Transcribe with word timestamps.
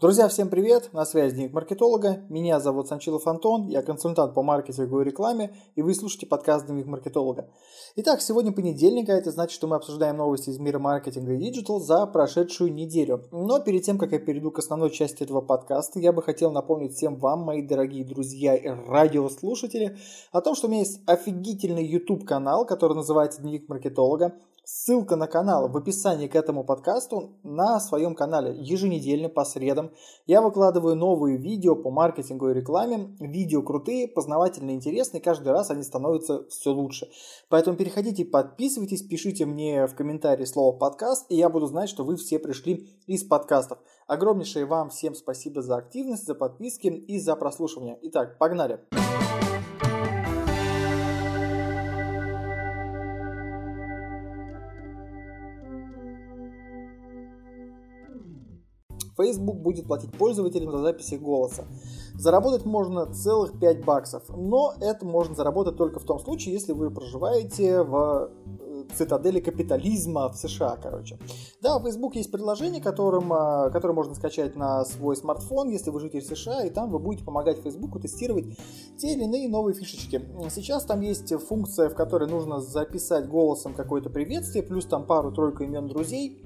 Друзья, 0.00 0.28
всем 0.28 0.48
привет! 0.48 0.90
На 0.92 1.04
связи 1.04 1.34
Дневник 1.34 1.54
маркетолога. 1.54 2.22
Меня 2.28 2.60
зовут 2.60 2.86
Санчилов 2.86 3.26
Антон, 3.26 3.66
я 3.66 3.82
консультант 3.82 4.32
по 4.32 4.44
маркетингу 4.44 5.00
и 5.00 5.04
рекламе, 5.04 5.56
и 5.74 5.82
вы 5.82 5.92
слушаете 5.92 6.26
подкаст 6.26 6.66
Дневник 6.66 6.86
маркетолога. 6.86 7.50
Итак, 7.96 8.20
сегодня 8.20 8.52
понедельник, 8.52 9.08
а 9.08 9.14
это 9.14 9.32
значит, 9.32 9.56
что 9.56 9.66
мы 9.66 9.74
обсуждаем 9.74 10.18
новости 10.18 10.50
из 10.50 10.60
мира 10.60 10.78
маркетинга 10.78 11.32
и 11.32 11.38
digital 11.38 11.80
за 11.80 12.06
прошедшую 12.06 12.72
неделю. 12.72 13.24
Но 13.32 13.58
перед 13.58 13.82
тем, 13.82 13.98
как 13.98 14.12
я 14.12 14.20
перейду 14.20 14.52
к 14.52 14.60
основной 14.60 14.90
части 14.90 15.24
этого 15.24 15.40
подкаста, 15.40 15.98
я 15.98 16.12
бы 16.12 16.22
хотел 16.22 16.52
напомнить 16.52 16.94
всем 16.94 17.16
вам, 17.16 17.40
мои 17.40 17.60
дорогие 17.60 18.04
друзья 18.04 18.54
и 18.54 18.68
радиослушатели, 18.68 19.98
о 20.30 20.40
том, 20.42 20.54
что 20.54 20.68
у 20.68 20.70
меня 20.70 20.82
есть 20.82 21.00
офигительный 21.06 21.84
YouTube-канал, 21.84 22.66
который 22.66 22.94
называется 22.94 23.42
Дневник 23.42 23.68
маркетолога. 23.68 24.36
Ссылка 24.70 25.16
на 25.16 25.26
канал 25.26 25.70
в 25.70 25.76
описании 25.78 26.28
к 26.28 26.34
этому 26.34 26.62
подкасту 26.62 27.38
на 27.42 27.80
своем 27.80 28.14
канале 28.14 28.54
еженедельно 28.54 29.30
по 29.30 29.46
средам. 29.46 29.92
Я 30.26 30.42
выкладываю 30.42 30.94
новые 30.94 31.38
видео 31.38 31.74
по 31.74 31.90
маркетингу 31.90 32.50
и 32.50 32.52
рекламе. 32.54 33.16
Видео 33.18 33.62
крутые, 33.62 34.08
познавательные, 34.08 34.76
интересные. 34.76 35.22
Каждый 35.22 35.52
раз 35.52 35.70
они 35.70 35.82
становятся 35.82 36.46
все 36.50 36.70
лучше. 36.70 37.08
Поэтому 37.48 37.78
переходите, 37.78 38.26
подписывайтесь, 38.26 39.00
пишите 39.00 39.46
мне 39.46 39.86
в 39.86 39.94
комментарии 39.94 40.44
слово 40.44 40.76
подкаст, 40.76 41.24
и 41.30 41.36
я 41.36 41.48
буду 41.48 41.64
знать, 41.64 41.88
что 41.88 42.04
вы 42.04 42.16
все 42.16 42.38
пришли 42.38 42.90
из 43.06 43.24
подкастов. 43.24 43.78
Огромнейшее 44.06 44.66
вам 44.66 44.90
всем 44.90 45.14
спасибо 45.14 45.62
за 45.62 45.76
активность, 45.76 46.26
за 46.26 46.34
подписки 46.34 46.88
и 46.88 47.18
за 47.18 47.36
прослушивание. 47.36 47.98
Итак, 48.02 48.36
погнали! 48.36 48.80
Погнали! 48.90 49.57
Facebook 59.18 59.56
будет 59.56 59.86
платить 59.86 60.12
пользователям 60.12 60.70
за 60.70 60.78
записи 60.78 61.16
голоса. 61.16 61.64
Заработать 62.14 62.64
можно 62.64 63.06
целых 63.06 63.58
5 63.58 63.84
баксов, 63.84 64.22
но 64.28 64.74
это 64.80 65.04
можно 65.04 65.34
заработать 65.34 65.76
только 65.76 65.98
в 66.00 66.04
том 66.04 66.18
случае, 66.18 66.54
если 66.54 66.72
вы 66.72 66.90
проживаете 66.90 67.82
в 67.82 68.30
э, 68.60 68.84
цитадели 68.94 69.40
капитализма 69.40 70.28
в 70.28 70.36
США, 70.36 70.78
короче. 70.82 71.18
Да, 71.60 71.78
в 71.78 71.84
Facebook 71.84 72.16
есть 72.16 72.30
приложение, 72.30 72.82
которым, 72.82 73.32
а, 73.32 73.70
которое 73.70 73.94
можно 73.94 74.14
скачать 74.14 74.56
на 74.56 74.84
свой 74.84 75.16
смартфон, 75.16 75.68
если 75.68 75.90
вы 75.90 76.00
житель 76.00 76.22
США, 76.22 76.64
и 76.64 76.70
там 76.70 76.90
вы 76.90 76.98
будете 76.98 77.24
помогать 77.24 77.58
Facebook 77.62 78.00
тестировать 78.00 78.46
те 78.96 79.14
или 79.14 79.24
иные 79.24 79.48
новые 79.48 79.74
фишечки. 79.74 80.22
Сейчас 80.50 80.84
там 80.84 81.00
есть 81.00 81.32
функция, 81.46 81.88
в 81.88 81.94
которой 81.94 82.28
нужно 82.28 82.60
записать 82.60 83.28
голосом 83.28 83.74
какое-то 83.74 84.10
приветствие, 84.10 84.64
плюс 84.64 84.86
там 84.86 85.06
пару-тройку 85.06 85.64
имен 85.64 85.88
друзей, 85.88 86.42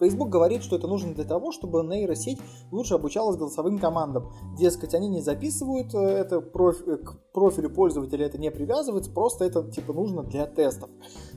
Facebook 0.00 0.30
говорит, 0.30 0.62
что 0.62 0.76
это 0.76 0.88
нужно 0.88 1.14
для 1.14 1.24
того, 1.24 1.52
чтобы 1.52 1.82
нейросеть 1.82 2.40
лучше 2.72 2.94
обучалась 2.94 3.36
голосовым 3.36 3.78
командам. 3.78 4.32
Дескать, 4.58 4.94
они 4.94 5.08
не 5.08 5.20
записывают 5.20 5.94
э, 5.94 5.98
это 5.98 6.40
проф... 6.40 6.86
Э, 6.86 6.96
к 6.96 7.16
профилю 7.32 7.70
пользователя, 7.70 8.26
это 8.26 8.38
не 8.38 8.50
привязывается, 8.50 9.12
просто 9.12 9.44
это 9.44 9.62
типа 9.70 9.92
нужно 9.92 10.24
для 10.24 10.46
тестов. 10.46 10.90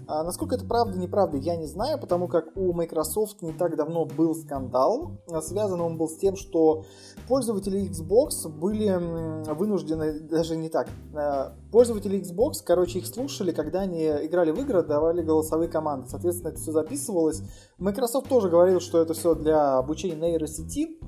А 0.07 0.23
насколько 0.23 0.55
это 0.55 0.65
правда, 0.65 0.97
неправда, 0.97 1.37
я 1.37 1.55
не 1.55 1.67
знаю, 1.67 1.99
потому 1.99 2.27
как 2.27 2.57
у 2.57 2.73
Microsoft 2.73 3.41
не 3.41 3.53
так 3.53 3.75
давно 3.75 4.05
был 4.05 4.33
скандал. 4.33 5.11
Связан 5.41 5.79
он 5.81 5.97
был 5.97 6.09
с 6.09 6.17
тем, 6.17 6.35
что 6.35 6.85
пользователи 7.27 7.89
Xbox 7.89 8.49
были 8.49 9.53
вынуждены, 9.53 10.19
даже 10.21 10.55
не 10.55 10.69
так, 10.69 10.87
э, 11.13 11.51
пользователи 11.71 12.19
Xbox, 12.19 12.63
короче, 12.65 12.99
их 12.99 13.07
слушали, 13.07 13.51
когда 13.51 13.81
они 13.81 14.03
играли 14.03 14.51
в 14.51 14.59
игры, 14.59 14.83
давали 14.83 15.21
голосовые 15.21 15.69
команды. 15.69 16.07
Соответственно, 16.09 16.49
это 16.49 16.59
все 16.59 16.71
записывалось. 16.71 17.43
Microsoft 17.77 18.29
тоже 18.29 18.49
говорил, 18.53 18.79
что 18.79 19.01
это 19.01 19.15
все 19.15 19.33
для 19.33 19.79
обучения 19.79 20.15
нейросети, 20.15 20.99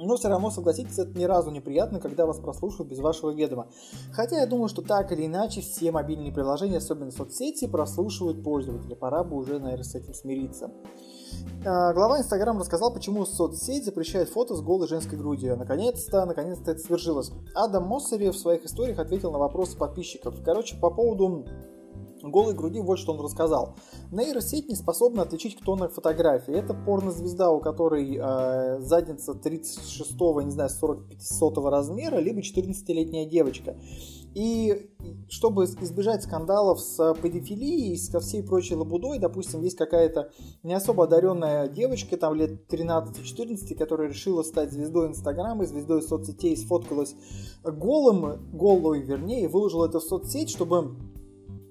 но 0.00 0.16
все 0.16 0.28
равно, 0.28 0.50
согласитесь, 0.50 0.98
это 0.98 1.16
ни 1.16 1.22
разу 1.22 1.52
неприятно, 1.52 2.00
когда 2.00 2.26
вас 2.26 2.40
прослушивают 2.40 2.90
без 2.90 2.98
вашего 2.98 3.30
ведома. 3.30 3.68
Хотя 4.12 4.40
я 4.40 4.46
думаю, 4.46 4.68
что 4.68 4.82
так 4.82 5.12
или 5.12 5.26
иначе 5.26 5.60
все 5.60 5.92
мобильные 5.92 6.32
приложения, 6.32 6.78
особенно 6.78 7.12
соцсети, 7.12 7.68
прослушивают 7.68 8.42
пользователя. 8.42 8.96
Пора 8.96 9.22
бы 9.22 9.36
уже, 9.36 9.60
наверное, 9.60 9.84
с 9.84 9.94
этим 9.94 10.12
смириться. 10.12 10.72
А, 11.64 11.92
глава 11.92 12.18
Инстаграм 12.18 12.58
рассказал, 12.58 12.92
почему 12.92 13.24
соцсеть 13.26 13.84
запрещает 13.84 14.28
фото 14.28 14.56
с 14.56 14.60
голой 14.60 14.88
женской 14.88 15.16
грудью. 15.16 15.56
Наконец-то, 15.56 16.26
наконец-то 16.26 16.72
это 16.72 16.80
свершилось. 16.80 17.30
Адам 17.54 17.84
Моссери 17.84 18.28
в 18.30 18.36
своих 18.36 18.64
историях 18.64 18.98
ответил 18.98 19.30
на 19.30 19.38
вопросы 19.38 19.78
подписчиков. 19.78 20.34
Короче, 20.44 20.76
по 20.76 20.90
поводу 20.90 21.44
голой 22.22 22.54
груди 22.54 22.80
вот 22.80 22.98
что 22.98 23.12
он 23.12 23.20
рассказал. 23.20 23.76
Нейросеть 24.10 24.68
не 24.68 24.74
способна 24.74 25.22
отличить, 25.22 25.56
кто 25.56 25.76
на 25.76 25.88
фотографии. 25.88 26.54
Это 26.54 26.74
порнозвезда, 26.74 27.50
у 27.50 27.60
которой 27.60 28.16
э, 28.16 28.80
задница 28.80 29.32
36-го, 29.32 30.42
не 30.42 30.50
знаю, 30.50 30.70
45-сотого 30.70 31.70
размера, 31.70 32.18
либо 32.18 32.40
14-летняя 32.40 33.26
девочка. 33.26 33.76
И 34.34 34.90
чтобы 35.28 35.64
избежать 35.64 36.22
скандалов 36.22 36.80
с 36.80 37.14
педофилией, 37.22 37.96
со 37.98 38.20
всей 38.20 38.42
прочей 38.42 38.76
лабудой, 38.76 39.18
допустим, 39.18 39.60
есть 39.60 39.76
какая-то 39.76 40.30
не 40.62 40.72
особо 40.72 41.04
одаренная 41.04 41.68
девочка, 41.68 42.16
там 42.16 42.34
лет 42.34 42.70
13-14, 42.70 43.74
которая 43.74 44.08
решила 44.08 44.42
стать 44.42 44.72
звездой 44.72 45.08
Инстаграма, 45.08 45.66
звездой 45.66 46.02
соцсетей, 46.02 46.56
сфоткалась 46.56 47.14
голым, 47.62 48.50
голой, 48.52 49.00
вернее, 49.00 49.48
выложила 49.48 49.86
это 49.86 50.00
в 50.00 50.04
соцсеть, 50.04 50.48
чтобы 50.48 50.96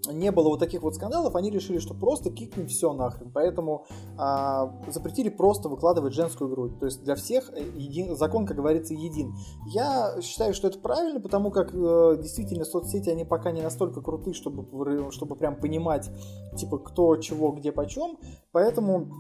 не 0.10 0.32
было 0.32 0.50
вот 0.50 0.60
таких 0.60 0.82
вот 0.82 0.96
скандалов, 0.96 1.36
они 1.36 1.50
решили, 1.52 1.80
что 1.80 1.94
просто 1.94 2.32
кикнем 2.32 2.68
все 2.68 2.94
нахрен. 2.94 3.32
Поэтому 3.32 3.86
а, 4.18 4.74
запретили 4.88 5.30
просто 5.30 5.70
выкладывать 5.70 6.14
женскую 6.14 6.50
грудь. 6.50 6.80
То 6.80 6.86
есть 6.86 7.04
для 7.04 7.16
всех 7.16 7.52
э, 7.54 7.64
един, 7.76 8.16
закон, 8.16 8.46
как 8.46 8.58
говорится, 8.58 8.94
един. 8.94 9.36
Я 9.68 10.16
считаю, 10.22 10.54
что 10.54 10.68
это 10.68 10.80
правильно, 10.80 11.20
потому 11.20 11.52
как 11.52 11.74
э, 11.74 12.18
действительно 12.22 12.66
соцсети, 12.66 13.10
они 13.10 13.26
пока 13.26 13.52
не 13.52 13.62
настолько 13.62 14.02
крутые, 14.02 14.34
чтобы, 14.34 15.12
чтобы 15.12 15.36
прям 15.36 15.56
понимать, 15.56 16.10
типа, 16.56 16.80
кто, 16.80 17.18
чего, 17.18 17.52
где, 17.52 17.72
почем. 17.72 18.18
Поэтому 18.52 19.12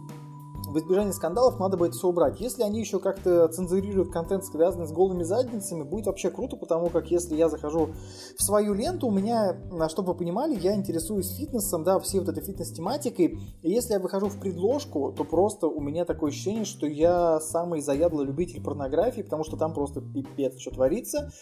в 0.67 0.77
избежание 0.77 1.11
скандалов 1.11 1.59
надо 1.59 1.75
будет 1.75 1.94
все 1.94 2.07
убрать. 2.07 2.39
Если 2.39 2.63
они 2.63 2.79
еще 2.79 2.99
как-то 2.99 3.47
цензурируют 3.49 4.11
контент, 4.11 4.45
связанный 4.45 4.88
с 4.88 4.91
голыми 4.91 5.23
задницами, 5.23 5.83
будет 5.83 6.05
вообще 6.05 6.29
круто, 6.29 6.55
потому 6.55 6.89
как 6.89 7.11
если 7.11 7.35
я 7.35 7.49
захожу 7.49 7.89
в 8.38 8.41
свою 8.41 8.73
ленту, 8.73 9.07
у 9.07 9.11
меня, 9.11 9.57
чтобы 9.89 10.13
вы 10.13 10.19
понимали, 10.19 10.57
я 10.57 10.73
интересуюсь 10.75 11.35
фитнесом, 11.35 11.83
да, 11.83 11.99
всей 11.99 12.19
вот 12.19 12.29
этой 12.29 12.41
фитнес-тематикой, 12.41 13.38
и 13.61 13.69
если 13.69 13.94
я 13.94 13.99
выхожу 13.99 14.27
в 14.27 14.39
предложку, 14.39 15.11
то 15.11 15.25
просто 15.25 15.67
у 15.67 15.81
меня 15.81 16.05
такое 16.05 16.29
ощущение, 16.29 16.63
что 16.63 16.88
я 16.88 17.39
самый 17.41 17.81
заядлый 17.81 18.25
любитель 18.25 18.63
порнографии, 18.63 19.23
потому 19.23 19.43
что 19.43 19.57
там 19.57 19.73
просто 19.73 19.99
пипец, 19.99 20.57
что 20.57 20.72
творится, 20.72 21.33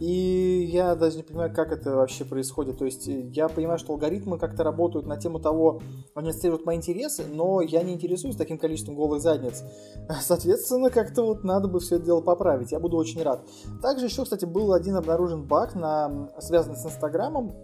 и 0.00 0.66
я 0.72 0.94
даже 0.94 1.18
не 1.18 1.22
понимаю, 1.24 1.54
как 1.54 1.72
это 1.72 1.96
вообще 1.96 2.24
происходит, 2.24 2.78
то 2.78 2.86
есть 2.86 3.06
я 3.06 3.48
понимаю, 3.48 3.78
что 3.78 3.92
алгоритмы 3.92 4.38
как-то 4.38 4.64
работают 4.64 5.06
на 5.06 5.18
тему 5.18 5.40
того, 5.40 5.82
они 6.14 6.30
отслеживают 6.30 6.64
мои 6.64 6.76
интересы, 6.76 7.26
но 7.30 7.60
я 7.60 7.82
не 7.82 7.92
интересуюсь 7.92 8.36
таким 8.36 8.56
количеством 8.56 8.67
количеством 8.68 8.94
голых 8.94 9.20
задниц. 9.22 9.64
Соответственно, 10.20 10.90
как-то 10.90 11.24
вот 11.24 11.44
надо 11.44 11.68
бы 11.68 11.80
все 11.80 11.96
это 11.96 12.04
дело 12.04 12.20
поправить. 12.20 12.72
Я 12.72 12.78
буду 12.78 12.96
очень 12.96 13.22
рад. 13.22 13.40
Также 13.82 14.06
еще, 14.06 14.24
кстати, 14.24 14.44
был 14.44 14.72
один 14.72 14.96
обнаружен 14.96 15.46
баг, 15.46 15.74
на, 15.74 16.30
связанный 16.38 16.76
с 16.76 16.84
Инстаграмом. 16.84 17.54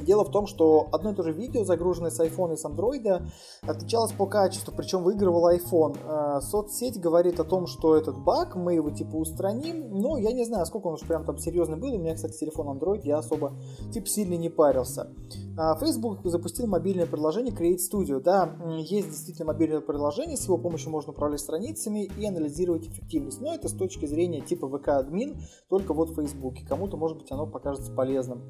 Дело 0.00 0.24
в 0.24 0.30
том, 0.30 0.46
что 0.46 0.88
одно 0.92 1.12
и 1.12 1.14
то 1.14 1.22
же 1.22 1.32
видео, 1.32 1.64
загруженное 1.64 2.10
с 2.10 2.20
iPhone 2.20 2.54
и 2.54 2.56
с 2.56 2.64
Android, 2.64 3.22
отличалось 3.62 4.12
по 4.12 4.26
качеству, 4.26 4.72
причем 4.76 5.02
выигрывал 5.02 5.48
iPhone. 5.50 5.96
Э, 6.04 6.40
соцсеть 6.40 7.00
говорит 7.00 7.40
о 7.40 7.44
том, 7.44 7.66
что 7.66 7.96
этот 7.96 8.18
баг, 8.18 8.56
мы 8.56 8.74
его 8.74 8.90
типа 8.90 9.16
устраним, 9.16 9.90
но 9.90 10.16
я 10.16 10.32
не 10.32 10.44
знаю, 10.44 10.66
сколько 10.66 10.88
он 10.88 10.94
уж 10.94 11.00
прям 11.00 11.24
там 11.24 11.38
серьезный 11.38 11.76
был. 11.76 11.94
У 11.94 11.98
меня, 11.98 12.14
кстати, 12.14 12.38
телефон 12.38 12.76
Android, 12.76 13.00
я 13.04 13.18
особо 13.18 13.52
типа 13.92 14.06
сильно 14.06 14.34
не 14.34 14.48
парился. 14.48 15.12
А, 15.58 15.76
Facebook 15.76 16.20
запустил 16.24 16.66
мобильное 16.66 17.06
приложение 17.06 17.54
Create 17.54 17.78
Studio. 17.78 18.20
Да, 18.20 18.56
есть 18.78 19.08
действительно 19.08 19.46
мобильное 19.46 19.80
приложение, 19.80 20.36
с 20.36 20.44
его 20.44 20.58
помощью 20.58 20.90
можно 20.90 21.12
управлять 21.12 21.40
страницами 21.40 22.10
и 22.18 22.26
анализировать 22.26 22.86
эффективность. 22.86 23.40
Но 23.40 23.54
это 23.54 23.68
с 23.68 23.72
точки 23.72 24.06
зрения 24.06 24.40
типа 24.40 24.66
VK-админ, 24.66 25.38
только 25.68 25.94
вот 25.94 26.10
в 26.10 26.14
Facebook. 26.14 26.56
Кому-то, 26.68 26.96
может 26.96 27.18
быть, 27.18 27.30
оно 27.32 27.46
покажется 27.46 27.92
полезным. 27.92 28.42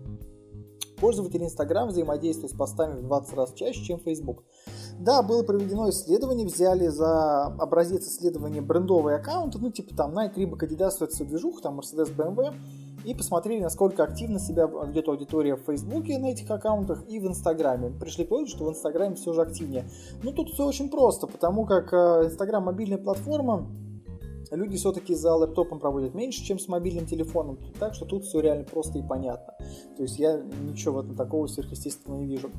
Пользователи 0.99 1.45
Instagram 1.45 1.89
взаимодействуют 1.89 2.53
с 2.53 2.57
постами 2.57 2.99
в 2.99 3.03
20 3.03 3.35
раз 3.35 3.53
чаще, 3.55 3.85
чем 3.85 3.99
Facebook. 3.99 4.45
Да, 4.99 5.23
было 5.23 5.43
проведено 5.43 5.91
исследование, 5.91 6.47
взяли 6.47 6.89
за 6.89 7.45
образец 7.45 8.07
исследования 8.07 8.63
брендовые 8.63 9.17
аккаунты, 9.17 9.59
ну 9.59 9.71
типа 9.71 9.95
там 9.95 10.17
Nike, 10.17 10.37
Reebok, 10.37 10.61
Adidas, 10.61 10.97
это 10.97 11.09
все 11.09 11.25
движуха, 11.25 11.63
там 11.63 11.81
Mercedes, 11.81 12.15
BMW, 12.17 12.55
и 13.05 13.15
посмотрели, 13.15 13.63
насколько 13.63 14.03
активно 14.03 14.41
себя 14.41 14.67
ведет 14.67 15.07
аудитория 15.09 15.57
в 15.57 15.65
Фейсбуке 15.65 16.19
на 16.19 16.27
этих 16.27 16.51
аккаунтах 16.51 17.05
и 17.09 17.21
в 17.21 17.27
Инстаграме. 17.27 17.91
Пришли 17.91 18.25
к 18.25 18.31
выводу, 18.31 18.49
что 18.49 18.65
в 18.65 18.71
Инстаграме 18.71 19.15
все 19.15 19.33
же 19.33 19.43
активнее. 19.43 19.89
Ну 20.23 20.33
тут 20.33 20.51
все 20.51 20.67
очень 20.67 20.91
просто, 20.91 21.27
потому 21.27 21.67
как 21.67 21.93
э, 21.93 22.25
Инстаграм 22.25 22.65
мобильная 22.65 22.99
платформа, 22.99 23.69
люди 24.51 24.77
все-таки 24.77 25.15
за 25.15 25.35
лэптопом 25.35 25.79
проводят 25.79 26.15
меньше, 26.15 26.43
чем 26.43 26.59
с 26.59 26.69
мобильным 26.69 27.07
телефоном. 27.07 27.59
Так 27.79 27.95
что 27.95 28.07
тут 28.07 28.25
все 28.25 28.41
реально 28.41 28.65
просто 28.65 28.99
и 28.99 29.03
понятно. 29.03 29.56
То 29.97 30.03
есть 30.03 30.19
я 30.19 30.41
ничего 30.41 30.95
в 30.95 30.99
этом 31.05 31.15
такого 31.15 31.47
сверхъестественного 31.47 32.21
не 32.21 32.27
вижу. 32.27 32.51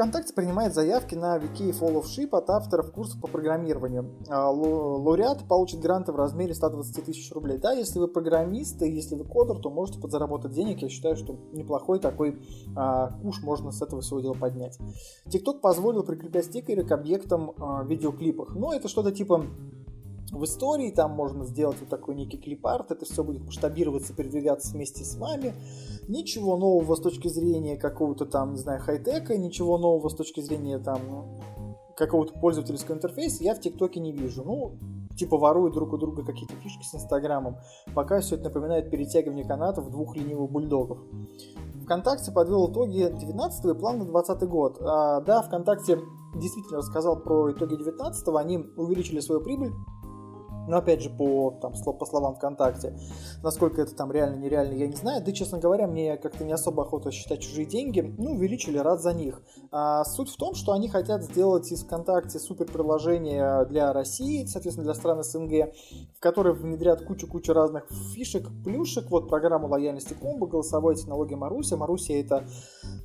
ВКонтакте 0.00 0.32
принимает 0.32 0.72
заявки 0.72 1.14
на 1.14 1.36
VK 1.36 1.78
Fellowship 1.78 2.30
от 2.30 2.48
авторов 2.48 2.90
курсов 2.90 3.20
по 3.20 3.28
программированию. 3.28 4.16
А, 4.30 4.50
лауреат 4.50 5.46
получит 5.46 5.80
гранты 5.80 6.12
в 6.12 6.16
размере 6.16 6.54
120 6.54 7.04
тысяч 7.04 7.30
рублей. 7.32 7.58
Да, 7.58 7.72
если 7.72 7.98
вы 7.98 8.08
программист 8.08 8.80
и 8.82 8.90
если 8.90 9.14
вы 9.14 9.24
кодер, 9.24 9.58
то 9.58 9.68
можете 9.68 10.00
подзаработать 10.00 10.52
денег. 10.52 10.80
Я 10.80 10.88
считаю, 10.88 11.16
что 11.16 11.36
неплохой 11.52 11.98
такой 11.98 12.40
а, 12.76 13.10
куш 13.20 13.42
можно 13.42 13.72
с 13.72 13.82
этого 13.82 14.00
всего 14.00 14.20
дела 14.20 14.32
поднять. 14.34 14.78
TikTok 15.26 15.60
позволил 15.60 16.02
прикреплять 16.02 16.46
стикеры 16.46 16.82
к 16.82 16.92
объектам 16.92 17.52
а, 17.58 17.84
видеоклипах. 17.84 18.54
Но 18.54 18.72
это 18.72 18.88
что-то 18.88 19.12
типа 19.12 19.44
в 20.30 20.44
истории, 20.44 20.90
там 20.90 21.12
можно 21.12 21.44
сделать 21.44 21.76
вот 21.80 21.88
такой 21.88 22.14
некий 22.14 22.38
клип-арт, 22.38 22.90
это 22.90 23.04
все 23.04 23.24
будет 23.24 23.44
масштабироваться, 23.44 24.14
передвигаться 24.14 24.72
вместе 24.72 25.04
с 25.04 25.16
вами. 25.16 25.54
Ничего 26.08 26.56
нового 26.56 26.94
с 26.94 27.00
точки 27.00 27.28
зрения 27.28 27.76
какого-то 27.76 28.26
там, 28.26 28.52
не 28.52 28.58
знаю, 28.58 28.80
хай-тека, 28.80 29.36
ничего 29.36 29.78
нового 29.78 30.08
с 30.08 30.14
точки 30.14 30.40
зрения 30.40 30.78
там 30.78 31.00
какого-то 31.96 32.38
пользовательского 32.38 32.96
интерфейса 32.96 33.44
я 33.44 33.54
в 33.54 33.60
ТикТоке 33.60 34.00
не 34.00 34.12
вижу. 34.12 34.42
Ну, 34.44 34.78
типа 35.16 35.36
воруют 35.36 35.74
друг 35.74 35.92
у 35.92 35.98
друга 35.98 36.24
какие-то 36.24 36.54
фишки 36.56 36.82
с 36.82 36.94
Инстаграмом. 36.94 37.58
Пока 37.94 38.20
все 38.20 38.36
это 38.36 38.44
напоминает 38.44 38.90
перетягивание 38.90 39.44
канатов 39.44 39.90
двух 39.90 40.16
ленивых 40.16 40.50
бульдогов. 40.50 40.98
ВКонтакте 41.84 42.32
подвел 42.32 42.70
итоги 42.70 43.12
19 43.18 43.64
и 43.64 43.78
план 43.78 43.98
на 43.98 44.04
20 44.06 44.48
год. 44.48 44.78
А, 44.80 45.20
да, 45.20 45.42
ВКонтакте 45.42 45.98
действительно 46.34 46.78
рассказал 46.78 47.20
про 47.20 47.50
итоги 47.52 47.76
19 47.76 48.28
они 48.36 48.58
увеличили 48.76 49.20
свою 49.20 49.40
прибыль 49.40 49.72
но 50.70 50.78
опять 50.78 51.02
же, 51.02 51.10
по, 51.10 51.50
там, 51.60 51.72
по 51.72 52.06
словам 52.06 52.36
ВКонтакте, 52.36 52.94
насколько 53.42 53.82
это 53.82 53.94
там 53.94 54.12
реально, 54.12 54.36
нереально, 54.36 54.74
я 54.74 54.86
не 54.86 54.96
знаю. 54.96 55.22
Да, 55.22 55.32
честно 55.32 55.58
говоря, 55.58 55.86
мне 55.86 56.16
как-то 56.16 56.44
не 56.44 56.52
особо 56.52 56.84
охота 56.84 57.10
считать 57.10 57.40
чужие 57.40 57.66
деньги. 57.66 58.14
Ну, 58.18 58.32
увеличили, 58.32 58.78
рад 58.78 59.02
за 59.02 59.12
них. 59.12 59.42
А, 59.72 60.04
суть 60.04 60.30
в 60.30 60.36
том, 60.36 60.54
что 60.54 60.72
они 60.72 60.88
хотят 60.88 61.24
сделать 61.24 61.70
из 61.72 61.82
ВКонтакте 61.82 62.38
супер 62.38 62.66
приложение 62.66 63.66
для 63.66 63.92
России, 63.92 64.44
соответственно, 64.46 64.84
для 64.84 64.94
стран 64.94 65.22
СНГ, 65.24 65.72
в 66.16 66.20
которое 66.20 66.54
внедрят 66.54 67.04
кучу-кучу 67.04 67.52
разных 67.52 67.86
фишек, 68.14 68.46
плюшек. 68.64 69.10
Вот 69.10 69.28
программу 69.28 69.66
лояльности 69.66 70.14
комбо, 70.14 70.46
голосовой 70.46 70.94
технология 70.94 71.36
Маруся. 71.36 71.76
Маруся 71.76 72.14
это 72.14 72.44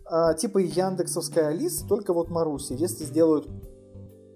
а, 0.05 0.35
типа 0.35 0.59
Яндексовская 0.59 1.47
Алиса, 1.47 1.87
только 1.87 2.13
вот 2.13 2.29
Маруся. 2.29 2.75
Если 2.75 3.05
сделают 3.05 3.47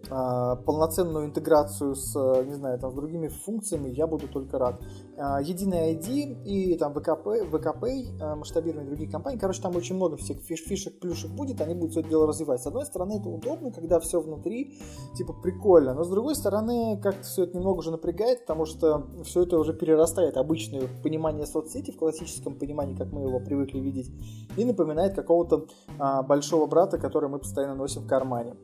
полноценную 0.08 1.26
интеграцию 1.26 1.96
с, 1.96 2.16
не 2.46 2.54
знаю, 2.54 2.80
там, 2.80 2.92
с 2.92 2.96
другими 2.96 3.28
функциями, 3.28 3.90
я 3.90 4.08
буду 4.08 4.28
только 4.28 4.58
рад. 4.58 4.82
А, 5.18 5.42
единый 5.42 5.96
ID 5.96 6.44
и 6.46 6.78
там 6.78 6.94
ВКП, 6.94 7.44
ВКП, 7.52 7.86
а, 8.22 8.36
масштабирование 8.36 8.88
других 8.88 9.12
компаний. 9.12 9.38
Короче, 9.38 9.62
там 9.62 9.76
очень 9.76 9.96
много 9.96 10.16
всех 10.16 10.40
фиш, 10.40 10.64
фишек, 10.66 11.00
плюшек 11.00 11.30
будет, 11.32 11.60
они 11.60 11.74
будут 11.74 11.92
все 11.92 12.00
это 12.00 12.10
дело 12.10 12.26
развивать. 12.26 12.62
С 12.62 12.68
одной 12.68 12.86
стороны, 12.86 13.20
это 13.20 13.28
удобно, 13.28 13.72
когда 13.72 14.00
все 14.00 14.22
внутри, 14.22 14.80
типа, 15.18 15.34
прикольно. 15.34 15.94
Но 15.94 16.04
с 16.04 16.10
другой 16.10 16.36
стороны, 16.36 17.00
как-то 17.02 17.24
все 17.24 17.44
это 17.44 17.58
немного 17.58 17.80
уже 17.80 17.92
напрягает, 17.92 18.42
потому 18.42 18.66
что 18.66 19.08
все 19.24 19.44
это 19.44 19.60
уже 19.60 19.74
перерастает 19.74 20.38
обычное 20.38 20.84
понимание 21.04 21.46
соцсети 21.46 21.92
в 21.92 21.98
классическом 21.98 22.56
понимании, 22.56 22.96
как 22.96 23.12
мы 23.12 23.24
его 23.24 23.40
привыкли 23.40 23.80
видеть, 23.80 24.10
и 24.56 24.64
напоминает 24.64 25.16
какого-то 25.16 25.66
а, 25.98 26.24
большого 26.24 26.66
брата, 26.66 26.98
который 26.98 27.30
мы 27.30 27.40
постоянно 27.40 27.76
носим 27.76 28.04
в 28.04 28.08
кармане. 28.08 28.56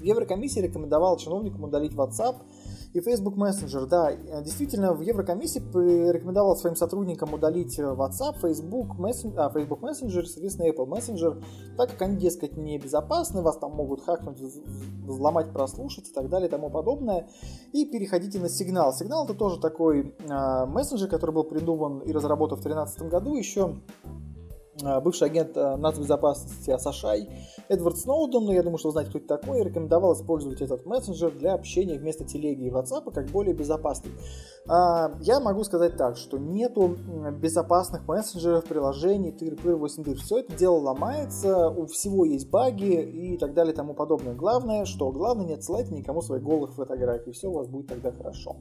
Еврокомиссия 0.00 0.62
рекомендовала 0.62 1.18
чиновникам 1.18 1.64
удалить 1.64 1.92
WhatsApp 1.92 2.36
и 2.92 3.00
Facebook 3.00 3.36
Messenger. 3.36 3.86
Да, 3.86 4.12
действительно, 4.42 4.92
в 4.92 5.00
Еврокомиссии 5.00 5.60
рекомендовала 6.10 6.54
своим 6.54 6.76
сотрудникам 6.76 7.34
удалить 7.34 7.78
WhatsApp, 7.78 8.40
Facebook, 8.40 8.98
Messenger, 8.98 9.34
а, 9.36 9.50
Facebook 9.50 9.80
Messenger, 9.82 10.24
соответственно, 10.24 10.68
Apple 10.68 10.88
Messenger, 10.88 11.42
так 11.76 11.90
как 11.90 12.02
они, 12.02 12.16
дескать, 12.16 12.56
небезопасны, 12.56 13.42
вас 13.42 13.58
там 13.58 13.72
могут 13.72 14.02
хакнуть, 14.02 14.40
взломать, 14.40 15.52
прослушать 15.52 16.08
и 16.08 16.12
так 16.12 16.28
далее 16.28 16.48
и 16.48 16.50
тому 16.50 16.70
подобное. 16.70 17.28
И 17.72 17.84
переходите 17.84 18.38
на 18.40 18.48
Сигнал. 18.48 18.92
Сигнал 18.92 19.24
это 19.24 19.34
тоже 19.34 19.60
такой 19.60 20.14
э, 20.18 20.66
мессенджер, 20.66 21.08
который 21.08 21.34
был 21.34 21.44
придуман 21.44 22.00
и 22.00 22.12
разработан 22.12 22.58
в 22.58 22.62
2013 22.62 23.02
году 23.10 23.36
еще 23.36 23.76
Э, 24.02 24.19
бывший 25.00 25.28
агент 25.28 25.56
э, 25.56 25.76
нацбезопасности 25.76 26.70
Асашай 26.70 27.28
Эдвард 27.68 27.98
Сноуден, 27.98 28.44
ну, 28.44 28.52
я 28.52 28.62
думаю, 28.62 28.78
что 28.78 28.88
вы 28.88 28.92
знаете, 28.92 29.10
кто 29.10 29.18
это 29.18 29.28
такой, 29.28 29.62
рекомендовал 29.62 30.14
использовать 30.14 30.60
этот 30.60 30.86
мессенджер 30.86 31.30
для 31.32 31.54
общения 31.54 31.98
вместо 31.98 32.24
телеги 32.24 32.64
и 32.64 32.70
WhatsApp 32.70 33.12
как 33.12 33.26
более 33.26 33.54
безопасный. 33.54 34.12
А, 34.68 35.12
я 35.20 35.40
могу 35.40 35.64
сказать 35.64 35.96
так, 35.96 36.16
что 36.16 36.38
нету 36.38 36.96
безопасных 37.40 38.06
мессенджеров, 38.06 38.64
приложений, 38.64 39.32
тыр-пыр, 39.32 39.76
8 39.76 40.02
дыр. 40.02 40.16
Все 40.18 40.38
это 40.38 40.56
дело 40.56 40.78
ломается, 40.78 41.68
у 41.68 41.86
всего 41.86 42.24
есть 42.24 42.50
баги 42.50 43.02
и 43.02 43.38
так 43.38 43.54
далее 43.54 43.72
и 43.72 43.76
тому 43.76 43.94
подобное. 43.94 44.34
Главное, 44.34 44.84
что? 44.84 45.10
Главное, 45.12 45.46
не 45.46 45.54
отсылайте 45.54 45.94
никому 45.94 46.22
свои 46.22 46.40
голых 46.40 46.74
фотографий, 46.74 47.32
все 47.32 47.48
у 47.48 47.54
вас 47.54 47.68
будет 47.68 47.88
тогда 47.88 48.12
хорошо. 48.12 48.56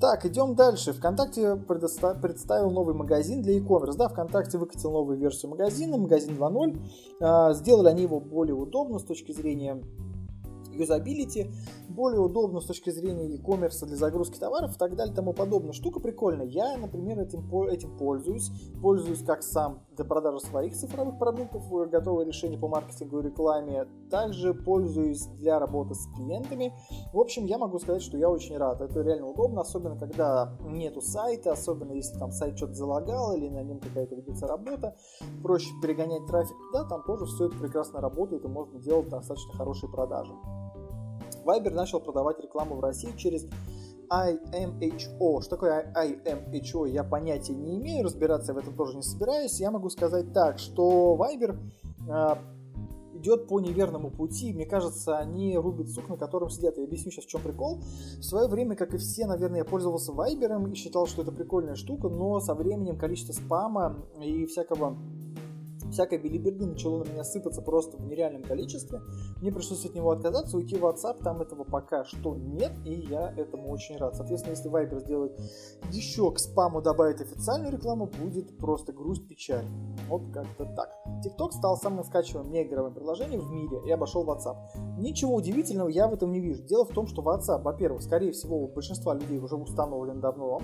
Так, 0.00 0.24
идем 0.24 0.54
дальше. 0.54 0.94
ВКонтакте 0.94 1.56
представил 1.56 2.70
новый 2.70 2.94
магазин 2.94 3.42
для 3.42 3.58
e-commerce. 3.58 3.96
Да, 3.98 4.08
ВКонтакте 4.08 4.56
выкатил 4.56 4.92
новую 4.92 5.18
версию 5.18 5.50
магазина, 5.50 5.98
магазин 5.98 6.36
2.0. 6.36 6.78
А, 7.20 7.52
сделали 7.52 7.88
они 7.88 8.02
его 8.02 8.18
более 8.18 8.54
удобно 8.54 8.98
с 8.98 9.04
точки 9.04 9.32
зрения 9.32 9.82
юзабилити, 10.80 11.50
более 11.88 12.20
удобно 12.20 12.60
с 12.60 12.66
точки 12.66 12.90
зрения 12.90 13.28
e-commerce 13.28 13.84
для 13.86 13.96
загрузки 13.96 14.38
товаров 14.38 14.74
и 14.74 14.78
так 14.78 14.96
далее 14.96 15.12
и 15.12 15.16
тому 15.16 15.32
подобное. 15.32 15.72
Штука 15.72 16.00
прикольная. 16.00 16.46
Я, 16.46 16.76
например, 16.76 17.20
этим, 17.20 17.40
этим 17.64 17.96
пользуюсь. 17.96 18.50
Пользуюсь 18.80 19.22
как 19.22 19.42
сам 19.42 19.82
для 19.96 20.04
продажи 20.04 20.40
своих 20.40 20.74
цифровых 20.74 21.18
продуктов, 21.18 21.62
э, 21.72 21.86
готовые 21.86 22.26
решения 22.26 22.58
по 22.58 22.68
маркетингу 22.68 23.20
и 23.20 23.24
рекламе. 23.24 23.86
Также 24.10 24.54
пользуюсь 24.54 25.26
для 25.26 25.58
работы 25.58 25.94
с 25.94 26.06
клиентами. 26.16 26.72
В 27.12 27.18
общем, 27.18 27.44
я 27.44 27.58
могу 27.58 27.78
сказать, 27.78 28.02
что 28.02 28.16
я 28.16 28.30
очень 28.30 28.56
рад. 28.56 28.80
Это 28.80 29.00
реально 29.02 29.28
удобно, 29.28 29.60
особенно 29.60 29.98
когда 29.98 30.56
нету 30.64 31.00
сайта, 31.00 31.52
особенно 31.52 31.92
если 31.92 32.18
там 32.18 32.32
сайт 32.32 32.56
что-то 32.56 32.74
залагал 32.74 33.36
или 33.36 33.48
на 33.48 33.62
нем 33.62 33.78
какая-то 33.80 34.14
ведется 34.14 34.46
работа. 34.46 34.96
Проще 35.42 35.70
перегонять 35.82 36.26
трафик 36.26 36.56
туда, 36.70 36.84
там 36.84 37.02
тоже 37.02 37.26
все 37.26 37.46
это 37.46 37.56
прекрасно 37.58 38.00
работает 38.00 38.44
и 38.44 38.48
можно 38.48 38.78
делать 38.80 39.08
достаточно 39.08 39.52
хорошие 39.54 39.90
продажи. 39.90 40.32
Viber 41.44 41.70
начал 41.70 42.00
продавать 42.00 42.40
рекламу 42.40 42.76
в 42.76 42.80
России 42.80 43.12
через 43.16 43.46
IMHO. 44.10 45.40
Что 45.40 45.50
такое 45.50 45.92
IMHO, 45.94 46.88
я 46.88 47.04
понятия 47.04 47.54
не 47.54 47.76
имею, 47.76 48.04
разбираться 48.04 48.52
в 48.52 48.58
этом 48.58 48.74
тоже 48.74 48.96
не 48.96 49.02
собираюсь. 49.02 49.60
Я 49.60 49.70
могу 49.70 49.88
сказать 49.90 50.32
так, 50.32 50.58
что 50.58 51.16
Viber 51.16 51.56
э, 52.08 52.34
идет 53.14 53.46
по 53.46 53.60
неверному 53.60 54.10
пути. 54.10 54.52
Мне 54.52 54.66
кажется, 54.66 55.18
они 55.18 55.56
рубят 55.56 55.88
сук, 55.90 56.08
на 56.08 56.16
котором 56.16 56.50
сидят. 56.50 56.76
Я 56.76 56.84
объясню 56.84 57.12
сейчас, 57.12 57.24
в 57.24 57.28
чем 57.28 57.40
прикол. 57.42 57.80
В 58.18 58.22
свое 58.22 58.48
время, 58.48 58.74
как 58.74 58.94
и 58.94 58.98
все, 58.98 59.26
наверное, 59.26 59.58
я 59.58 59.64
пользовался 59.64 60.12
Viber 60.12 60.70
и 60.70 60.74
считал, 60.74 61.06
что 61.06 61.22
это 61.22 61.30
прикольная 61.30 61.76
штука, 61.76 62.08
но 62.08 62.40
со 62.40 62.54
временем 62.54 62.98
количество 62.98 63.32
спама 63.32 63.96
и 64.20 64.46
всякого 64.46 64.98
всякой 65.92 66.18
билиберды 66.18 66.66
начало 66.66 67.04
на 67.04 67.08
меня 67.08 67.24
сыпаться 67.24 67.62
просто 67.62 67.96
в 67.96 68.06
нереальном 68.06 68.42
количестве. 68.42 69.00
Мне 69.40 69.52
пришлось 69.52 69.84
от 69.84 69.94
него 69.94 70.10
отказаться, 70.10 70.56
уйти 70.56 70.76
в 70.76 70.84
WhatsApp, 70.84 71.22
там 71.22 71.40
этого 71.40 71.64
пока 71.64 72.04
что 72.04 72.34
нет, 72.34 72.72
и 72.84 72.92
я 72.92 73.32
этому 73.36 73.70
очень 73.70 73.96
рад. 73.96 74.16
Соответственно, 74.16 74.54
если 74.54 74.70
Viber 74.70 75.00
сделает 75.00 75.38
еще 75.90 76.30
к 76.32 76.38
спаму 76.38 76.82
добавить 76.82 77.20
официальную 77.20 77.72
рекламу, 77.72 78.06
будет 78.06 78.56
просто 78.58 78.92
грусть, 78.92 79.26
печаль. 79.28 79.66
Вот 80.08 80.22
как-то 80.32 80.64
так. 80.64 80.90
TikTok 81.24 81.52
стал 81.52 81.76
самым 81.76 82.04
скачиваемым 82.04 82.52
неигровым 82.52 82.94
приложением 82.94 83.40
в 83.40 83.50
мире 83.50 83.80
и 83.86 83.90
обошел 83.90 84.24
WhatsApp. 84.24 84.56
Ничего 84.98 85.34
удивительного 85.34 85.88
я 85.88 86.08
в 86.08 86.14
этом 86.14 86.32
не 86.32 86.40
вижу. 86.40 86.62
Дело 86.64 86.84
в 86.84 86.90
том, 86.90 87.06
что 87.06 87.22
WhatsApp, 87.22 87.62
во-первых, 87.62 88.02
скорее 88.02 88.32
всего, 88.32 88.58
у 88.58 88.68
большинства 88.68 89.14
людей 89.14 89.38
уже 89.38 89.56
установлен 89.56 90.20
давно, 90.20 90.60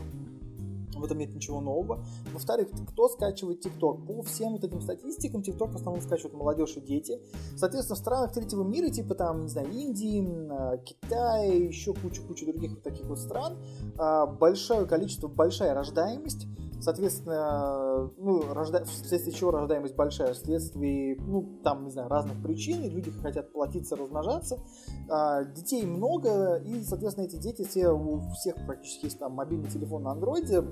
в 1.01 1.05
этом 1.05 1.19
нет 1.19 1.35
ничего 1.35 1.61
нового. 1.61 2.05
Во-вторых, 2.33 2.69
кто 2.91 3.09
скачивает 3.09 3.61
ТикТок? 3.61 4.07
По 4.07 4.23
всем 4.23 4.53
вот 4.53 4.65
этим 4.65 4.81
статистикам 4.81 5.43
ТикТок 5.43 5.73
в 5.73 5.77
основном 5.77 6.03
скачивают 6.03 6.35
молодежь 6.35 6.77
и 6.77 6.81
дети. 6.81 7.21
Соответственно, 7.57 7.97
в 7.97 7.99
странах 7.99 8.33
третьего 8.33 8.65
мира, 8.65 8.89
типа 8.89 9.15
там, 9.15 9.43
не 9.43 9.49
знаю, 9.49 9.71
Индии, 9.71 10.27
а, 10.51 10.79
Китая, 10.79 11.45
еще 11.45 11.95
куча-куча 11.95 12.47
других 12.47 12.73
вот 12.73 12.83
таких 12.83 13.07
вот 13.07 13.19
стран, 13.19 13.59
а, 13.99 14.27
большое 14.27 14.87
количество, 14.87 15.29
большая 15.29 15.75
рождаемость, 15.75 16.47
Соответственно, 16.81 18.11
ну, 18.19 18.53
рожда... 18.53 18.85
вследствие 18.85 19.35
чего 19.35 19.51
рождаемость 19.51 19.97
большая? 19.97 20.35
Вследствие, 20.35 21.17
ну, 21.21 21.61
там, 21.63 21.85
не 21.85 21.91
знаю, 21.91 22.09
разных 22.09 22.43
причин. 22.43 22.83
Люди 22.85 23.11
хотят 23.11 23.53
платиться, 23.53 23.97
размножаться. 23.97 24.61
А, 25.09 25.45
детей 25.45 25.85
много, 25.85 26.57
и, 26.57 26.83
соответственно, 26.83 27.27
эти 27.27 27.37
дети, 27.37 27.65
все, 27.65 27.91
у 27.91 28.21
всех 28.33 28.55
практически 28.67 29.07
есть 29.07 29.19
там 29.19 29.33
мобильный 29.33 29.71
телефон 29.71 30.03
на 30.03 30.13
андроиде, 30.13 30.65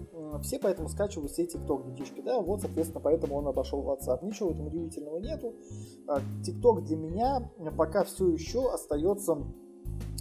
все 0.42 0.58
поэтому 0.58 0.88
скачивают 0.88 1.32
все 1.32 1.44
TikTok 1.44 1.90
детишки, 1.90 2.20
да, 2.20 2.40
вот, 2.40 2.60
соответственно, 2.60 3.00
поэтому 3.00 3.36
он 3.36 3.46
обошел 3.46 3.82
WhatsApp. 3.82 4.24
Ничего 4.24 4.50
этом 4.50 4.66
удивительного 4.66 5.18
нету. 5.18 5.54
А, 6.06 6.20
TikTok 6.46 6.82
для 6.82 6.96
меня 6.96 7.50
пока 7.76 8.04
все 8.04 8.28
еще 8.28 8.72
остается 8.72 9.38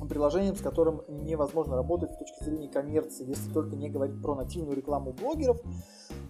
приложением, 0.07 0.55
с 0.55 0.61
которым 0.61 1.01
невозможно 1.07 1.75
работать 1.75 2.11
с 2.11 2.17
точки 2.17 2.43
зрения 2.43 2.69
коммерции, 2.69 3.25
если 3.25 3.51
только 3.51 3.75
не 3.75 3.89
говорить 3.89 4.21
про 4.21 4.35
нативную 4.35 4.75
рекламу 4.75 5.13
блогеров, 5.13 5.61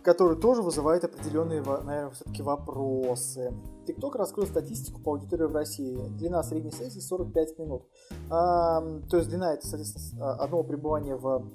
который 0.04 0.38
тоже 0.40 0.62
вызывает 0.62 1.04
определенные, 1.04 1.62
наверное, 1.62 2.12
все-таки 2.12 2.44
вопросы. 2.44 3.54
TikTok 3.88 4.18
раскрыл 4.18 4.46
статистику 4.46 5.02
по 5.02 5.14
аудитории 5.14 5.46
в 5.46 5.54
России. 5.54 5.98
Длина 6.18 6.44
средней 6.44 6.72
сессии 6.72 7.00
45 7.00 7.60
минут. 7.60 7.84
А, 8.30 8.82
то 9.10 9.18
есть 9.18 9.30
длина 9.30 9.54
это, 9.54 9.66
соответственно, 9.66 10.36
одного 10.36 10.64
пребывания 10.64 11.16
в 11.16 11.46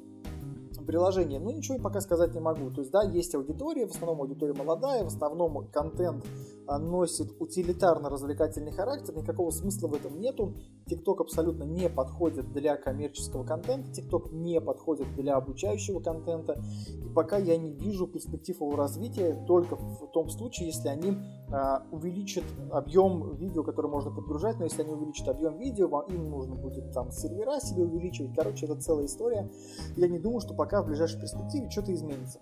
приложение, 0.87 1.38
ну 1.38 1.50
ничего 1.50 1.78
пока 1.78 2.00
сказать 2.00 2.35
не 2.35 2.40
могу. 2.40 2.71
То 2.71 2.80
есть, 2.80 2.90
да, 2.90 3.02
есть 3.02 3.35
аудитория, 3.35 3.87
в 3.87 3.90
основном 3.90 4.23
аудитория 4.23 4.54
молодая, 4.54 5.04
в 5.04 5.09
основном 5.09 5.68
контент 5.71 6.25
а, 6.25 6.58
носит 6.77 7.35
утилитарно-развлекательный 7.41 8.73
характер, 8.73 9.17
никакого 9.17 9.51
смысла 9.51 9.89
в 9.89 9.95
этом 9.95 10.21
нету. 10.21 10.55
TikTok 10.87 11.21
абсолютно 11.21 11.65
не 11.65 11.89
подходит 11.89 12.53
для 12.53 12.77
коммерческого 12.77 13.45
контента, 13.45 13.91
TikTok 13.91 14.35
не 14.35 14.61
подходит 14.61 15.15
для 15.15 15.37
обучающего 15.37 16.01
контента, 16.01 16.63
и 16.89 17.09
пока 17.15 17.39
я 17.39 17.57
не 17.57 17.73
вижу 17.73 18.07
перспектив 18.07 18.61
его 18.61 18.77
развития 18.77 19.43
только 19.47 19.77
в 19.77 20.11
том 20.13 20.29
случае, 20.29 20.69
если 20.69 20.89
они 20.89 21.17
а, 21.51 21.87
увеличат 21.91 22.45
объем 22.71 23.37
видео, 23.37 23.63
который 23.63 23.91
можно 23.91 24.11
подгружать, 24.11 24.59
но 24.59 24.65
если 24.65 24.83
они 24.83 24.93
увеличат 24.93 25.29
объем 25.29 25.57
видео, 25.59 25.89
им 26.09 26.31
нужно 26.31 26.55
будет 26.55 26.93
там 26.93 27.11
сервера 27.11 27.61
себе 27.61 27.85
увеличивать, 27.85 28.35
короче, 28.35 28.67
это 28.67 28.77
целая 28.77 29.07
история. 29.07 29.49
Я 29.97 30.09
не 30.09 30.19
думаю, 30.19 30.41
что 30.41 30.55
пока 30.55 30.83
в 30.83 30.87
ближайшей 30.87 31.21
перспективе 31.21 31.71
что-то 31.71 31.95
изменится. 31.95 32.41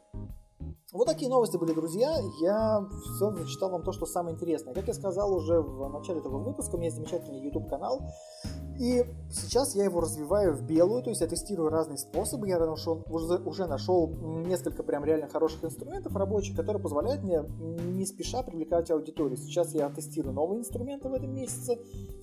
Вот 0.96 1.06
такие 1.06 1.30
новости 1.30 1.58
были, 1.58 1.74
друзья. 1.74 2.16
Я 2.40 2.88
все 3.02 3.30
зачитал 3.30 3.68
вам 3.70 3.82
то, 3.82 3.92
что 3.92 4.06
самое 4.06 4.34
интересное. 4.34 4.72
Как 4.72 4.88
я 4.88 4.94
сказал 4.94 5.34
уже 5.34 5.60
в 5.60 5.88
начале 5.90 6.20
этого 6.20 6.38
выпуска, 6.38 6.74
у 6.74 6.78
меня 6.78 6.86
есть 6.86 6.96
замечательный 6.96 7.42
YouTube-канал. 7.42 8.00
И 8.80 9.04
сейчас 9.30 9.74
я 9.74 9.84
его 9.84 10.00
развиваю 10.00 10.54
в 10.54 10.62
белую, 10.62 11.02
то 11.02 11.10
есть 11.10 11.20
я 11.20 11.26
тестирую 11.26 11.68
разные 11.68 11.98
способы. 11.98 12.48
Я 12.48 12.58
нашел, 12.58 13.04
уже, 13.10 13.36
уже 13.38 13.66
нашел 13.66 14.08
несколько 14.46 14.82
прям 14.82 15.04
реально 15.04 15.28
хороших 15.28 15.64
инструментов 15.64 16.16
рабочих, 16.16 16.56
которые 16.56 16.82
позволяют 16.82 17.22
мне 17.22 17.42
не 17.42 18.06
спеша 18.06 18.42
привлекать 18.42 18.90
аудиторию. 18.90 19.36
Сейчас 19.36 19.74
я 19.74 19.90
тестирую 19.90 20.34
новые 20.34 20.60
инструменты 20.60 21.10
в 21.10 21.12
этом 21.12 21.34
месяце. 21.34 21.78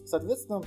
Соответственно, 0.08 0.64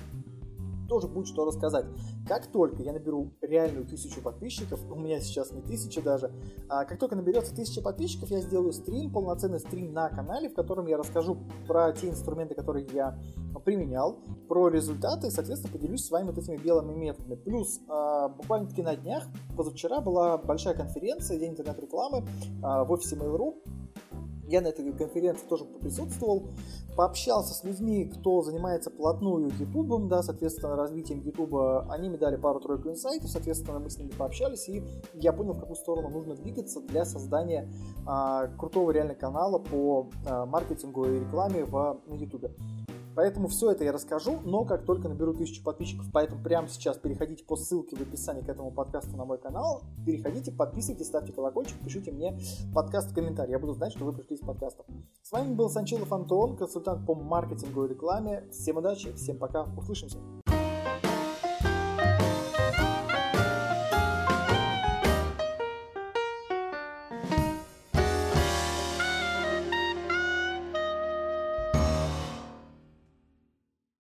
тоже 0.87 1.09
будет 1.09 1.27
что 1.27 1.45
рассказать. 1.45 1.87
Как 2.27 2.47
только 2.47 2.83
я 2.83 2.93
наберу 2.93 3.33
реальную 3.41 3.87
тысячу 3.87 4.21
подписчиков, 4.21 4.81
у 4.91 4.97
меня 4.97 5.21
сейчас 5.21 5.53
не 5.53 5.63
тысяча 5.63 6.03
даже, 6.03 6.33
а 6.69 6.85
как 6.85 6.99
только 6.99 7.17
наберется 7.17 7.55
тысяча 7.55 7.83
подписчиков, 7.83 8.31
я 8.31 8.41
сделаю 8.41 8.73
стрим, 8.73 9.13
полноценный 9.13 9.61
стрим 9.61 9.93
на 9.93 10.09
канале, 10.09 10.49
в 10.49 10.55
котором 10.55 10.87
я 10.87 10.97
расскажу 10.97 11.39
про 11.67 11.93
те 11.93 12.09
инструменты, 12.09 12.55
которые 12.55 12.87
я 12.93 13.19
применял, 13.65 14.19
про 14.49 14.69
результаты 14.69 15.29
и, 15.29 15.31
соответственно, 15.31 15.73
поделюсь 15.73 16.05
с 16.05 16.11
вами 16.11 16.27
вот 16.27 16.39
этими 16.39 16.57
белыми 16.57 16.95
методами. 16.95 17.35
Плюс, 17.35 17.81
а, 17.89 18.29
буквально-таки 18.29 18.83
на 18.83 18.97
днях, 18.97 19.25
позавчера 19.57 20.01
была 20.01 20.39
большая 20.39 20.75
конференция, 20.75 21.39
день 21.39 21.53
интернет-рекламы 21.53 22.27
а, 22.63 22.85
в 22.85 22.93
офисе 22.93 23.17
Mail.ru, 23.17 23.57
я 24.47 24.61
на 24.61 24.69
этой 24.69 24.93
конференции 24.93 25.47
тоже 25.47 25.65
присутствовал, 25.65 26.49
пообщался 26.97 27.55
с 27.55 27.65
людьми, 27.65 28.05
кто 28.05 28.43
занимается 28.43 28.91
плотную 28.91 29.51
ютубом, 29.59 30.09
да, 30.09 30.23
соответственно, 30.23 30.77
развитием 30.77 31.21
ютуба. 31.21 31.87
Они 31.91 32.09
мне 32.09 32.19
дали 32.19 32.37
пару-тройку 32.37 32.89
инсайтов, 32.89 33.31
соответственно, 33.31 33.79
мы 33.79 33.91
с 33.91 33.99
ними 33.99 34.11
пообщались, 34.11 34.69
и 34.69 34.83
я 35.15 35.33
понял, 35.33 35.53
в 35.53 35.61
какую 35.61 35.77
сторону 35.77 36.09
нужно 36.09 36.35
двигаться 36.35 36.81
для 36.81 37.05
создания 37.05 37.69
а, 38.07 38.47
крутого 38.59 38.91
реально 38.91 39.15
канала 39.15 39.59
по 39.59 40.09
а, 40.27 40.47
маркетингу 40.47 41.05
и 41.07 41.21
рекламе 41.21 41.65
в, 41.65 42.01
на 42.07 42.15
ютубе. 42.15 42.53
Поэтому 43.17 43.49
все 43.49 43.71
это 43.71 43.83
я 43.83 43.93
расскажу, 43.93 44.41
но 44.45 44.67
как 44.67 44.85
только 44.85 45.09
наберу 45.09 45.33
тысячу 45.33 45.65
подписчиков, 45.65 46.05
поэтому 46.13 46.43
прямо 46.43 46.69
сейчас 46.69 46.99
переходите 46.99 47.45
по 47.45 47.57
ссылке 47.57 47.97
в 47.97 48.01
описании 48.03 48.43
к 48.43 48.49
этому 48.49 48.71
подкасту 48.71 49.17
на 49.17 49.25
мой 49.25 49.39
канал, 49.39 49.85
переходите, 50.05 50.53
подписывайтесь, 50.53 51.07
ставьте 51.07 51.33
колокольчик, 51.33 51.77
пишите 51.83 52.13
мне 52.13 52.39
подкаст 52.75 53.11
в 53.11 53.15
комментарии, 53.15 53.53
я 53.53 53.59
буду 53.59 53.73
знать, 53.73 53.93
что 53.93 54.05
вы 54.05 54.13
пришли 54.13 54.37
с 54.37 54.41
подкастом. 54.41 54.85
С 55.23 55.33
вами 55.33 55.55
был 55.55 55.71
Санчилов 55.71 56.13
Антон, 56.13 56.59
консультант 56.59 57.07
по 57.07 57.15
маркетингу 57.15 57.87
и 57.87 57.89
рекламе. 57.89 58.45
Всем 58.53 58.77
удачи, 58.77 59.11
всем 59.15 59.39
пока, 59.39 59.65
услышимся. 59.79 60.19